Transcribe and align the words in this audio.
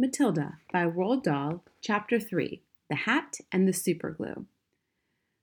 Matilda 0.00 0.56
by 0.72 0.82
Roald 0.86 1.24
Dahl, 1.24 1.62
Chapter 1.82 2.18
3 2.18 2.62
The 2.88 2.94
Hat 2.94 3.36
and 3.52 3.68
the 3.68 3.72
Superglue. 3.72 4.46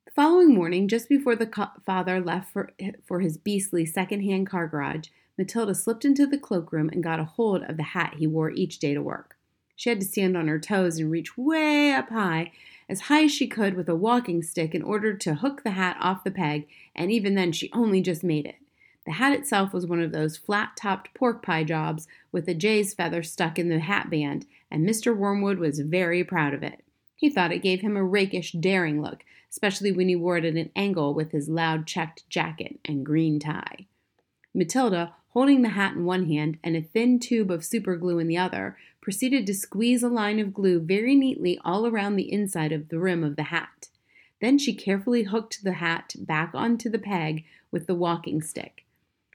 The 0.05 0.11
following 0.15 0.55
morning, 0.55 0.87
just 0.87 1.07
before 1.07 1.35
the 1.35 1.45
co- 1.45 1.67
father 1.85 2.19
left 2.19 2.51
for, 2.51 2.71
for 3.05 3.19
his 3.19 3.37
beastly 3.37 3.85
second-hand 3.85 4.47
car 4.47 4.67
garage, 4.67 5.09
Matilda 5.37 5.75
slipped 5.75 6.05
into 6.05 6.25
the 6.25 6.39
cloakroom 6.39 6.89
and 6.89 7.03
got 7.03 7.19
a 7.19 7.23
hold 7.23 7.61
of 7.65 7.77
the 7.77 7.83
hat 7.83 8.15
he 8.17 8.25
wore 8.25 8.49
each 8.49 8.79
day 8.79 8.95
to 8.95 9.01
work. 9.01 9.37
She 9.75 9.89
had 9.89 9.99
to 10.01 10.07
stand 10.07 10.35
on 10.35 10.47
her 10.47 10.57
toes 10.57 10.97
and 10.97 11.11
reach 11.11 11.37
way 11.37 11.93
up 11.93 12.09
high, 12.09 12.51
as 12.89 13.01
high 13.01 13.25
as 13.25 13.31
she 13.31 13.45
could 13.45 13.75
with 13.75 13.87
a 13.87 13.95
walking 13.95 14.41
stick 14.41 14.73
in 14.73 14.81
order 14.81 15.13
to 15.13 15.35
hook 15.35 15.61
the 15.61 15.71
hat 15.71 15.97
off 15.99 16.23
the 16.23 16.31
peg, 16.31 16.67
and 16.95 17.11
even 17.11 17.35
then 17.35 17.51
she 17.51 17.69
only 17.73 18.01
just 18.01 18.23
made 18.23 18.47
it. 18.47 18.55
The 19.07 19.13
hat 19.13 19.31
itself 19.31 19.71
was 19.71 19.87
one 19.87 20.01
of 20.01 20.11
those 20.11 20.35
flat 20.35 20.75
topped 20.75 21.13
pork 21.13 21.41
pie 21.41 21.63
jobs 21.63 22.09
with 22.33 22.49
a 22.49 22.53
jay's 22.53 22.93
feather 22.93 23.23
stuck 23.23 23.57
in 23.57 23.69
the 23.69 23.79
hat 23.79 24.09
band, 24.09 24.45
and 24.69 24.85
Mr. 24.85 25.15
Wormwood 25.15 25.59
was 25.59 25.79
very 25.79 26.25
proud 26.25 26.53
of 26.53 26.61
it. 26.61 26.83
He 27.15 27.29
thought 27.29 27.53
it 27.53 27.63
gave 27.63 27.79
him 27.79 27.95
a 27.95 28.03
rakish, 28.03 28.51
daring 28.51 29.01
look, 29.01 29.23
especially 29.49 29.93
when 29.93 30.09
he 30.09 30.17
wore 30.17 30.35
it 30.35 30.43
at 30.43 30.55
an 30.55 30.71
angle 30.75 31.13
with 31.13 31.31
his 31.31 31.47
loud 31.47 31.87
checked 31.87 32.29
jacket 32.29 32.81
and 32.83 33.05
green 33.05 33.39
tie. 33.39 33.87
Matilda, 34.53 35.15
holding 35.29 35.61
the 35.61 35.69
hat 35.69 35.95
in 35.95 36.03
one 36.03 36.27
hand 36.27 36.57
and 36.61 36.75
a 36.75 36.81
thin 36.81 37.17
tube 37.17 37.49
of 37.49 37.61
superglue 37.61 38.19
in 38.19 38.27
the 38.27 38.37
other, 38.37 38.77
proceeded 38.99 39.47
to 39.47 39.53
squeeze 39.53 40.03
a 40.03 40.09
line 40.09 40.37
of 40.37 40.53
glue 40.53 40.81
very 40.81 41.15
neatly 41.15 41.57
all 41.63 41.87
around 41.87 42.17
the 42.17 42.29
inside 42.29 42.73
of 42.73 42.89
the 42.89 42.99
rim 42.99 43.23
of 43.23 43.37
the 43.37 43.43
hat. 43.43 43.87
Then 44.41 44.57
she 44.57 44.75
carefully 44.75 45.23
hooked 45.23 45.63
the 45.63 45.75
hat 45.75 46.13
back 46.19 46.51
onto 46.53 46.89
the 46.89 46.99
peg 46.99 47.45
with 47.71 47.87
the 47.87 47.95
walking 47.95 48.41
stick. 48.41 48.83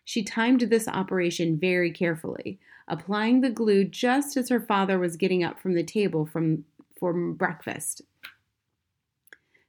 She 0.05 0.23
timed 0.23 0.62
this 0.62 0.88
operation 0.88 1.59
very 1.59 1.91
carefully, 1.91 2.59
applying 2.88 3.41
the 3.41 3.51
glue 3.51 3.84
just 3.84 4.37
as 4.37 4.48
her 4.48 4.61
father 4.61 4.98
was 4.98 5.16
getting 5.16 5.45
up 5.45 5.61
from 5.61 5.75
the 5.75 5.84
table 5.84 6.27
from, 6.27 6.65
for 6.98 7.12
breakfast. 7.12 8.02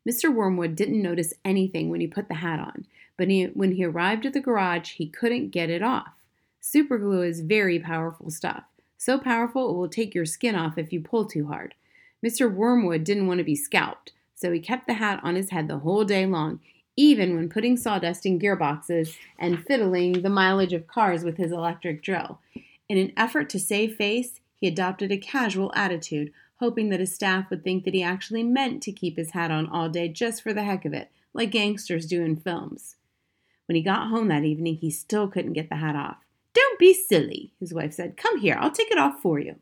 Mr. 0.07 0.33
Wormwood 0.33 0.75
didn't 0.75 1.01
notice 1.01 1.33
anything 1.45 1.89
when 1.89 2.01
he 2.01 2.07
put 2.07 2.27
the 2.27 2.35
hat 2.35 2.59
on, 2.59 2.85
but 3.17 3.29
he, 3.29 3.45
when 3.45 3.73
he 3.73 3.85
arrived 3.85 4.25
at 4.25 4.33
the 4.33 4.41
garage, 4.41 4.93
he 4.93 5.07
couldn't 5.07 5.49
get 5.49 5.69
it 5.69 5.81
off. 5.81 6.13
Superglue 6.61 7.27
is 7.27 7.41
very 7.41 7.79
powerful 7.79 8.29
stuff, 8.29 8.63
so 8.97 9.17
powerful 9.17 9.69
it 9.69 9.77
will 9.77 9.87
take 9.87 10.13
your 10.13 10.25
skin 10.25 10.55
off 10.55 10.77
if 10.77 10.91
you 10.91 10.99
pull 10.99 11.25
too 11.25 11.47
hard. 11.47 11.75
Mr. 12.25 12.53
Wormwood 12.53 13.03
didn't 13.03 13.27
want 13.27 13.37
to 13.37 13.43
be 13.43 13.55
scalped, 13.55 14.11
so 14.33 14.51
he 14.51 14.59
kept 14.59 14.87
the 14.87 14.93
hat 14.95 15.19
on 15.23 15.35
his 15.35 15.51
head 15.51 15.67
the 15.67 15.79
whole 15.79 16.03
day 16.03 16.25
long, 16.25 16.59
even 16.95 17.35
when 17.35 17.49
putting 17.49 17.77
sawdust 17.77 18.25
in 18.25 18.39
gearboxes 18.39 19.17
and 19.39 19.65
fiddling 19.65 20.21
the 20.21 20.29
mileage 20.29 20.73
of 20.73 20.87
cars 20.87 21.23
with 21.23 21.37
his 21.37 21.51
electric 21.51 22.03
drill. 22.03 22.39
In 22.87 22.97
an 22.97 23.13
effort 23.17 23.49
to 23.49 23.59
save 23.59 23.95
face, 23.95 24.39
he 24.55 24.67
adopted 24.67 25.11
a 25.11 25.17
casual 25.17 25.71
attitude, 25.75 26.31
hoping 26.57 26.89
that 26.89 26.99
his 26.99 27.13
staff 27.13 27.49
would 27.49 27.63
think 27.63 27.83
that 27.83 27.93
he 27.93 28.03
actually 28.03 28.43
meant 28.43 28.83
to 28.83 28.91
keep 28.91 29.17
his 29.17 29.31
hat 29.31 29.51
on 29.51 29.67
all 29.67 29.89
day 29.89 30.07
just 30.07 30.41
for 30.41 30.53
the 30.53 30.63
heck 30.63 30.85
of 30.85 30.93
it, 30.93 31.09
like 31.33 31.51
gangsters 31.51 32.05
do 32.05 32.23
in 32.23 32.35
films. 32.35 32.95
When 33.65 33.75
he 33.75 33.81
got 33.81 34.09
home 34.09 34.27
that 34.27 34.43
evening, 34.43 34.75
he 34.75 34.91
still 34.91 35.27
couldn't 35.27 35.53
get 35.53 35.69
the 35.69 35.77
hat 35.77 35.95
off. 35.95 36.17
Don't 36.53 36.79
be 36.79 36.93
silly, 36.93 37.53
his 37.59 37.73
wife 37.73 37.93
said. 37.93 38.17
Come 38.17 38.39
here, 38.39 38.57
I'll 38.59 38.71
take 38.71 38.91
it 38.91 38.97
off 38.97 39.19
for 39.21 39.39
you. 39.39 39.55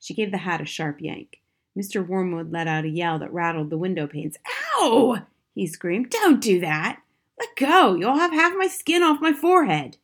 She 0.00 0.14
gave 0.14 0.32
the 0.32 0.38
hat 0.38 0.60
a 0.60 0.64
sharp 0.64 1.00
yank. 1.00 1.40
Mr. 1.78 2.06
Wormwood 2.06 2.50
let 2.50 2.66
out 2.66 2.84
a 2.84 2.88
yell 2.88 3.18
that 3.18 3.32
rattled 3.32 3.70
the 3.70 3.78
window 3.78 4.06
panes. 4.06 4.36
Ow! 4.76 5.22
He 5.54 5.66
screamed. 5.66 6.10
Don't 6.10 6.40
do 6.40 6.60
that. 6.60 7.00
Let 7.38 7.56
go. 7.56 7.94
You'll 7.94 8.18
have 8.18 8.32
half 8.32 8.54
my 8.56 8.68
skin 8.68 9.02
off 9.02 9.20
my 9.20 9.32
forehead. 9.32 9.96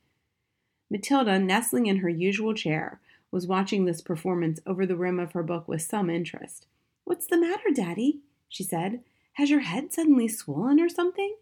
Matilda, 0.91 1.39
nestling 1.39 1.87
in 1.87 1.99
her 1.99 2.09
usual 2.09 2.55
chair, 2.55 3.01
was 3.31 3.47
watching 3.47 3.85
this 3.85 4.01
performance 4.01 4.61
over 4.67 4.87
the 4.87 4.97
rim 4.97 5.19
of 5.19 5.33
her 5.33 5.43
book 5.43 5.69
with 5.69 5.83
some 5.83 6.09
interest. 6.09 6.67
What's 7.05 7.27
the 7.27 7.39
matter, 7.39 7.71
Daddy? 7.75 8.21
she 8.49 8.63
said. 8.63 9.01
Has 9.35 9.51
your 9.51 9.61
head 9.61 9.93
suddenly 9.93 10.29
swollen 10.29 10.81
or 10.81 10.89
something? 10.89 11.37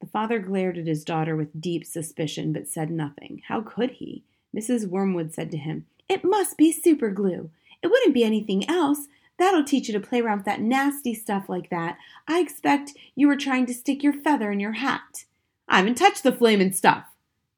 The 0.00 0.06
father 0.06 0.38
glared 0.38 0.76
at 0.76 0.86
his 0.86 1.04
daughter 1.04 1.34
with 1.34 1.60
deep 1.60 1.84
suspicion, 1.84 2.52
but 2.52 2.68
said 2.68 2.90
nothing. 2.90 3.42
How 3.48 3.62
could 3.62 3.92
he? 3.92 4.22
Mrs. 4.54 4.86
Wormwood 4.86 5.32
said 5.32 5.50
to 5.50 5.56
him, 5.56 5.86
It 6.08 6.22
must 6.24 6.56
be 6.56 6.70
super 6.70 7.10
glue. 7.10 7.50
It 7.82 7.88
wouldn't 7.88 8.14
be 8.14 8.24
anything 8.24 8.68
else. 8.68 9.08
That'll 9.38 9.64
teach 9.64 9.88
you 9.88 9.94
to 9.94 10.06
play 10.06 10.20
around 10.20 10.38
with 10.38 10.46
that 10.46 10.60
nasty 10.60 11.14
stuff 11.14 11.48
like 11.48 11.70
that. 11.70 11.98
I 12.28 12.40
expect 12.40 12.92
you 13.14 13.26
were 13.26 13.36
trying 13.36 13.66
to 13.66 13.74
stick 13.74 14.02
your 14.02 14.12
feather 14.12 14.52
in 14.52 14.60
your 14.60 14.72
hat. 14.72 15.24
I 15.68 15.78
haven't 15.78 15.96
touched 15.96 16.22
the 16.22 16.32
flamin' 16.32 16.72
stuff, 16.72 17.04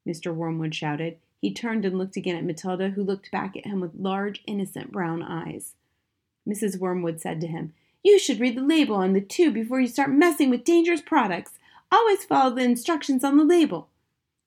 Mr. 0.07 0.33
Wormwood 0.33 0.73
shouted. 0.73 1.17
He 1.39 1.53
turned 1.53 1.85
and 1.85 1.97
looked 1.97 2.17
again 2.17 2.35
at 2.35 2.45
Matilda, 2.45 2.89
who 2.89 3.03
looked 3.03 3.31
back 3.31 3.55
at 3.55 3.65
him 3.65 3.79
with 3.79 3.91
large, 3.95 4.41
innocent 4.47 4.91
brown 4.91 5.21
eyes. 5.21 5.73
Mrs. 6.47 6.79
Wormwood 6.79 7.21
said 7.21 7.39
to 7.41 7.47
him, 7.47 7.73
You 8.03 8.17
should 8.17 8.39
read 8.39 8.57
the 8.57 8.61
label 8.61 8.95
on 8.95 9.13
the 9.13 9.21
tube 9.21 9.53
before 9.53 9.79
you 9.79 9.87
start 9.87 10.09
messing 10.09 10.49
with 10.49 10.63
dangerous 10.63 11.01
products. 11.01 11.59
Always 11.91 12.25
follow 12.25 12.55
the 12.55 12.63
instructions 12.63 13.23
on 13.23 13.37
the 13.37 13.43
label. 13.43 13.89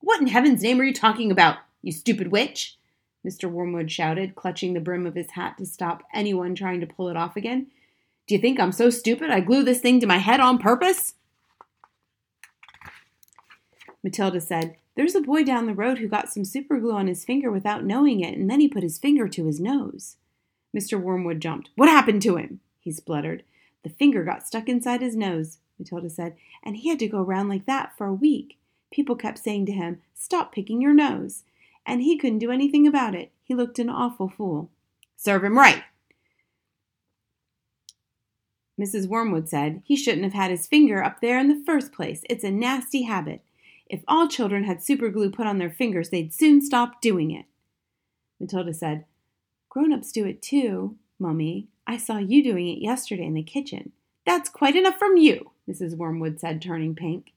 What 0.01 0.21
in 0.21 0.27
heaven's 0.27 0.63
name 0.63 0.81
are 0.81 0.85
you 0.85 0.95
talking 0.95 1.31
about, 1.31 1.59
you 1.83 1.93
stupid 1.93 2.29
witch? 2.29 2.77
Mr. 3.27 3.51
Wormwood 3.51 3.91
shouted, 3.91 4.35
clutching 4.35 4.73
the 4.73 4.81
brim 4.81 5.07
of 5.07 5.15
his 5.15 5.33
hat 5.33 5.59
to 5.59 5.67
stop 5.67 6.03
anyone 6.13 6.55
trying 6.55 6.81
to 6.81 6.87
pull 6.87 7.09
it 7.09 7.17
off 7.17 7.37
again. 7.37 7.67
Do 8.27 8.35
you 8.35 8.41
think 8.41 8.59
I'm 8.59 8.73
so 8.73 8.91
stupid 8.91 9.31
I 9.31 9.41
glue 9.41 9.63
this 9.63 9.81
thing 9.81 10.01
to 10.01 10.07
my 10.07 10.19
head 10.19 10.41
on 10.41 10.59
purpose? 10.59 11.15
Matilda 14.03 14.41
said, 14.41 14.77
There's 14.97 15.15
a 15.15 15.21
boy 15.21 15.45
down 15.45 15.67
the 15.67 15.75
road 15.75 15.99
who 15.99 16.09
got 16.09 16.33
some 16.33 16.45
super 16.45 16.79
glue 16.79 16.93
on 16.93 17.07
his 17.07 17.25
finger 17.25 17.51
without 17.51 17.85
knowing 17.85 18.21
it, 18.21 18.39
and 18.39 18.49
then 18.49 18.61
he 18.61 18.69
put 18.69 18.83
his 18.83 18.99
finger 18.99 19.29
to 19.29 19.47
his 19.47 19.61
nose. 19.61 20.17
Mr. 20.75 21.01
Wormwood 21.01 21.41
jumped. 21.41 21.71
What 21.75 21.89
happened 21.89 22.23
to 22.23 22.37
him? 22.37 22.61
he 22.79 22.93
spluttered. 22.93 23.43
The 23.83 23.91
finger 23.91 24.25
got 24.25 24.47
stuck 24.47 24.69
inside 24.69 25.03
his 25.03 25.17
nose, 25.17 25.59
Matilda 25.79 26.09
said, 26.09 26.37
and 26.63 26.77
he 26.77 26.89
had 26.89 26.99
to 27.01 27.09
go 27.09 27.21
around 27.21 27.49
like 27.49 27.67
that 27.67 27.97
for 27.97 28.07
a 28.07 28.15
week. 28.15 28.59
People 28.91 29.17
kept 29.17 29.39
saying 29.39 29.67
to 29.67 29.73
him, 29.73 30.01
Stop 30.15 30.53
picking 30.53 30.81
your 30.81 30.95
nose 30.95 31.45
and 31.91 32.03
he 32.03 32.17
couldn't 32.17 32.39
do 32.39 32.53
anything 32.53 32.87
about 32.87 33.17
it. 33.17 33.33
He 33.43 33.53
looked 33.53 33.81
an 33.81 33.91
awful 33.91 34.29
fool. 34.29 34.71
Serve 35.17 35.43
him 35.43 35.59
right. 35.59 35.83
Mrs. 38.81 39.09
Wormwood 39.09 39.49
said 39.49 39.83
he 39.85 39.97
shouldn't 39.97 40.23
have 40.23 40.33
had 40.33 40.53
his 40.53 40.69
finger 40.69 41.03
up 41.03 41.21
there 41.21 41.39
in 41.39 41.49
the 41.49 41.63
first 41.67 41.93
place. 41.93 42.23
It's 42.31 42.45
a 42.45 42.51
nasty 42.51 43.03
habit. 43.03 43.43
If 43.87 44.03
all 44.07 44.29
children 44.29 44.65
had 44.65 44.79
superglue 44.79 45.33
put 45.33 45.49
on 45.49 45.59
their 45.59 45.69
fingers, 45.69 46.11
they'd 46.11 46.33
soon 46.33 46.63
stop 46.63 47.01
doing 47.01 47.33
it. 47.33 47.47
Matilda 48.39 48.73
said, 48.73 49.05
Grown 49.69 49.93
ups 49.93 50.13
do 50.13 50.25
it 50.25 50.41
too, 50.41 50.97
Mummy. 51.19 51.67
I 51.89 51.97
saw 51.97 52.19
you 52.19 52.41
doing 52.43 52.69
it 52.69 52.79
yesterday 52.79 53.25
in 53.25 53.35
the 53.35 53.43
kitchen. 53.43 53.91
That's 54.25 54.49
quite 54.49 54.77
enough 54.77 54.97
from 54.97 55.17
you, 55.17 55.51
Mrs. 55.69 55.97
Wormwood 55.97 56.39
said, 56.39 56.63
turning 56.63 56.95
pink. 56.95 57.33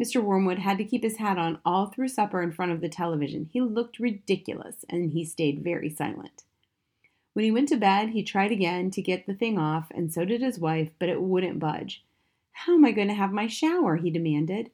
Mr. 0.00 0.22
Wormwood 0.22 0.58
had 0.58 0.78
to 0.78 0.84
keep 0.84 1.02
his 1.02 1.18
hat 1.18 1.38
on 1.38 1.58
all 1.64 1.86
through 1.86 2.08
supper 2.08 2.42
in 2.42 2.50
front 2.50 2.72
of 2.72 2.80
the 2.80 2.88
television. 2.88 3.48
He 3.52 3.60
looked 3.60 4.00
ridiculous, 4.00 4.84
and 4.88 5.10
he 5.10 5.24
stayed 5.24 5.62
very 5.62 5.88
silent. 5.88 6.42
When 7.34 7.44
he 7.44 7.50
went 7.50 7.68
to 7.68 7.76
bed, 7.76 8.10
he 8.10 8.22
tried 8.22 8.52
again 8.52 8.90
to 8.92 9.02
get 9.02 9.26
the 9.26 9.34
thing 9.34 9.58
off, 9.58 9.90
and 9.94 10.12
so 10.12 10.24
did 10.24 10.40
his 10.40 10.58
wife, 10.58 10.90
but 10.98 11.08
it 11.08 11.20
wouldn't 11.20 11.58
budge. 11.58 12.04
How 12.52 12.74
am 12.74 12.84
I 12.84 12.92
going 12.92 13.08
to 13.08 13.14
have 13.14 13.32
my 13.32 13.46
shower? 13.46 13.96
he 13.96 14.10
demanded. 14.10 14.70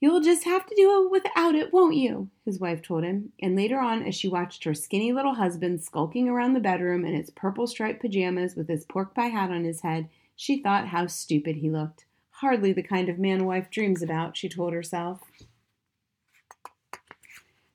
You'll 0.00 0.20
just 0.20 0.44
have 0.44 0.64
to 0.64 0.74
do 0.74 1.04
it 1.04 1.10
without 1.10 1.54
it, 1.54 1.72
won't 1.72 1.94
you? 1.94 2.30
his 2.46 2.58
wife 2.58 2.80
told 2.80 3.04
him. 3.04 3.32
And 3.40 3.54
later 3.54 3.78
on, 3.78 4.02
as 4.02 4.14
she 4.14 4.28
watched 4.28 4.64
her 4.64 4.72
skinny 4.72 5.12
little 5.12 5.34
husband 5.34 5.82
skulking 5.82 6.26
around 6.26 6.54
the 6.54 6.60
bedroom 6.60 7.04
in 7.04 7.14
his 7.14 7.28
purple 7.28 7.66
striped 7.66 8.00
pajamas 8.00 8.54
with 8.54 8.68
his 8.68 8.86
pork 8.86 9.14
pie 9.14 9.26
hat 9.28 9.50
on 9.50 9.64
his 9.64 9.82
head, 9.82 10.08
she 10.36 10.62
thought 10.62 10.88
how 10.88 11.06
stupid 11.06 11.56
he 11.56 11.68
looked. 11.68 12.06
Hardly 12.40 12.72
the 12.72 12.82
kind 12.82 13.10
of 13.10 13.18
man 13.18 13.44
wife 13.44 13.70
dreams 13.70 14.02
about, 14.02 14.34
she 14.34 14.48
told 14.48 14.72
herself. 14.72 15.20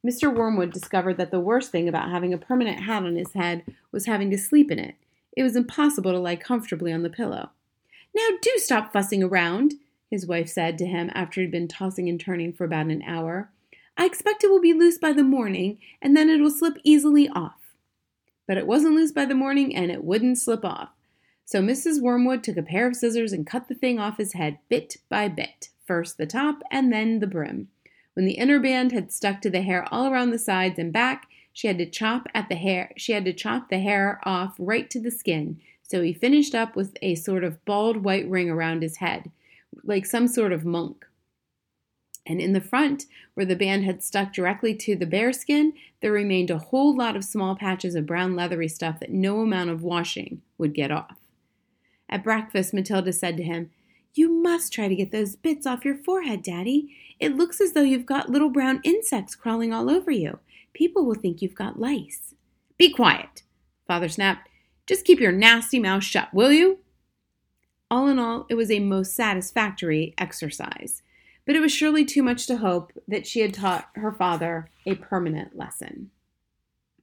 Mr. 0.04 0.34
Wormwood 0.34 0.74
discovered 0.74 1.18
that 1.18 1.30
the 1.30 1.40
worst 1.40 1.72
thing 1.72 1.88
about 1.88 2.10
having 2.10 2.34
a 2.34 2.38
permanent 2.40 2.82
hat 2.82 3.04
on 3.04 3.16
his 3.16 3.34
head 3.34 3.64
was 3.92 4.08
having 4.08 4.32
to 4.32 4.40
sleep 4.40 4.72
in 4.72 4.80
it. 4.80 4.96
It 5.38 5.44
was 5.44 5.56
impossible 5.56 6.12
to 6.12 6.18
lie 6.18 6.36
comfortably 6.36 6.92
on 6.92 7.04
the 7.04 7.12
pillow. 7.12 7.52
Now 8.16 8.28
do 8.42 8.54
stop 8.58 8.92
fussing 8.92 9.22
around, 9.22 9.76
his 10.10 10.26
wife 10.26 10.50
said 10.50 10.80
to 10.80 10.88
him 10.88 11.12
after 11.14 11.42
he'd 11.42 11.52
been 11.52 11.68
tossing 11.68 12.10
and 12.10 12.20
turning 12.20 12.52
for 12.52 12.64
about 12.64 12.88
an 12.88 13.04
hour. 13.04 13.52
I 13.98 14.06
expect 14.06 14.44
it 14.44 14.50
will 14.50 14.62
be 14.62 14.74
loose 14.74 14.98
by 14.98 15.14
the 15.14 15.24
morning, 15.24 15.78
and 16.02 16.18
then 16.18 16.28
it 16.28 16.42
will 16.42 16.50
slip 16.50 16.78
easily 16.84 17.30
off. 17.30 17.76
But 18.48 18.58
it 18.58 18.66
wasn't 18.66 18.96
loose 18.96 19.12
by 19.12 19.26
the 19.26 19.36
morning, 19.36 19.76
and 19.76 19.92
it 19.92 20.04
wouldn't 20.04 20.40
slip 20.40 20.66
off. 20.66 20.95
So 21.48 21.62
Mrs. 21.62 22.02
Wormwood 22.02 22.44
took 22.44 22.58
a 22.58 22.64
pair 22.64 22.88
of 22.88 22.96
scissors 22.96 23.32
and 23.32 23.46
cut 23.46 23.68
the 23.68 23.76
thing 23.76 24.00
off 24.00 24.18
his 24.18 24.34
head 24.34 24.58
bit 24.68 24.98
by 25.10 25.28
bit, 25.28 25.70
first 25.86 26.18
the 26.18 26.26
top 26.26 26.64
and 26.72 26.92
then 26.92 27.20
the 27.20 27.28
brim. 27.28 27.68
When 28.16 28.26
the 28.26 28.34
inner 28.34 28.60
band 28.60 28.92
had 28.92 29.12
stuck 29.12 29.42
to 29.42 29.50
the 29.52 29.62
hair 29.62 29.88
all 29.92 30.12
around 30.12 30.32
the 30.32 30.40
sides 30.40 30.80
and 30.80 30.92
back, 30.92 31.28
she 31.54 31.68
had 31.68 31.78
to 31.78 31.86
chop 31.86 32.28
at 32.34 32.50
the 32.50 32.56
hair 32.56 32.92
she 32.98 33.12
had 33.12 33.26
to 33.26 33.34
chop 33.34 33.70
the 33.70 33.80
hair 33.80 34.20
off 34.24 34.56
right 34.58 34.90
to 34.90 35.00
the 35.00 35.12
skin. 35.12 35.62
So 35.84 36.02
he 36.02 36.14
finished 36.14 36.56
up 36.56 36.76
with 36.76 36.98
a 37.04 37.14
sort 37.14 37.44
of 37.44 37.64
bald 37.64 37.98
white 37.98 38.28
ring 38.28 38.50
around 38.50 38.82
his 38.82 38.98
head, 38.98 39.30
like 39.84 40.08
some 40.08 40.28
sort 40.28 40.52
of 40.52 40.66
monk. 40.66 41.06
And 42.26 42.42
in 42.42 42.54
the 42.54 42.62
front, 42.62 43.06
where 43.36 43.46
the 43.46 43.56
band 43.56 43.86
had 43.86 44.02
stuck 44.02 44.34
directly 44.34 44.74
to 44.74 44.96
the 44.96 45.06
bare 45.06 45.32
skin, 45.32 45.74
there 46.02 46.12
remained 46.12 46.50
a 46.50 46.58
whole 46.58 46.96
lot 46.96 47.16
of 47.16 47.24
small 47.24 47.56
patches 47.56 47.94
of 47.94 48.08
brown 48.08 48.36
leathery 48.36 48.68
stuff 48.68 49.00
that 49.00 49.12
no 49.12 49.42
amount 49.42 49.70
of 49.70 49.84
washing 49.84 50.42
would 50.58 50.74
get 50.74 50.90
off. 50.90 51.20
At 52.16 52.24
breakfast, 52.24 52.74
Matilda 52.74 53.12
said 53.12 53.36
to 53.36 53.44
him, 53.44 53.72
You 54.14 54.32
must 54.32 54.72
try 54.72 54.88
to 54.88 54.96
get 54.96 55.12
those 55.12 55.36
bits 55.36 55.68
off 55.68 55.84
your 55.84 55.98
forehead, 55.98 56.44
Daddy. 56.44 56.96
It 57.20 57.36
looks 57.36 57.60
as 57.60 57.74
though 57.74 57.82
you've 57.82 58.06
got 58.06 58.30
little 58.30 58.48
brown 58.48 58.80
insects 58.86 59.36
crawling 59.36 59.74
all 59.74 59.90
over 59.90 60.12
you. 60.12 60.40
People 60.72 61.06
will 61.06 61.16
think 61.16 61.42
you've 61.42 61.56
got 61.56 61.78
lice. 61.78 62.34
Be 62.78 62.90
quiet, 62.90 63.44
Father 63.86 64.08
snapped. 64.08 64.48
Just 64.88 65.04
keep 65.04 65.20
your 65.20 65.34
nasty 65.34 65.78
mouth 65.78 66.06
shut, 66.06 66.34
will 66.34 66.54
you? 66.54 66.80
All 67.92 68.08
in 68.08 68.18
all, 68.18 68.46
it 68.48 68.56
was 68.56 68.72
a 68.72 68.80
most 68.80 69.14
satisfactory 69.14 70.14
exercise 70.18 71.02
but 71.46 71.56
it 71.56 71.60
was 71.60 71.72
surely 71.72 72.04
too 72.04 72.24
much 72.24 72.48
to 72.48 72.58
hope 72.58 72.92
that 73.08 73.28
she 73.28 73.42
had 73.42 73.54
taught 73.54 73.90
her 73.96 74.12
father 74.12 74.70
a 74.86 74.96
permanent 74.96 75.56
lesson. 75.56 76.10